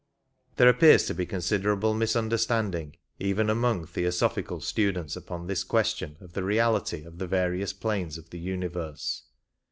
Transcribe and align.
There 0.55 0.67
appears 0.67 1.05
to 1.05 1.13
be 1.13 1.27
considerable 1.27 1.93
misunderstanding 1.93 2.95
even 3.19 3.51
among 3.51 3.85
Theosophical 3.85 4.59
students 4.59 5.15
upon 5.15 5.45
this 5.45 5.63
question 5.63 6.17
of 6.19 6.33
the 6.33 6.41
reality 6.43 7.03
of 7.03 7.19
the 7.19 7.27
various 7.27 7.71
planes 7.71 8.17
of 8.17 8.31
the 8.31 8.39
universe. 8.39 9.25